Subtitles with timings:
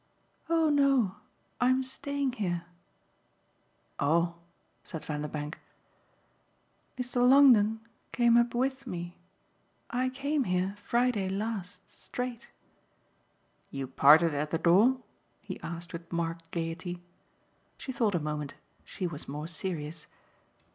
[0.49, 1.17] "Oh no
[1.59, 2.65] I'm staying here."
[3.99, 4.33] "Oh!"
[4.83, 5.59] said Vanderbank.
[6.97, 7.17] "Mr.
[7.29, 9.19] Longdon came up with me
[9.91, 12.49] I came here, Friday last, straight."
[13.69, 15.01] "You parted at the door?"
[15.39, 17.03] he asked with marked gaiety.
[17.77, 20.07] She thought a moment she was more serious.